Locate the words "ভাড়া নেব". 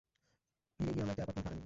1.45-1.59